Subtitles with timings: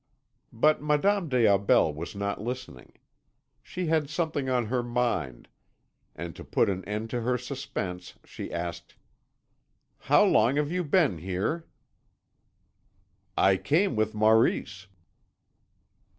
[0.51, 2.93] But Madame des Aubels was not listening.
[3.61, 5.47] She had something on her mind,
[6.15, 8.95] and to put an end to her suspense, she asked:
[10.09, 11.67] "How long have you been here?"
[13.37, 14.87] "I came with Maurice."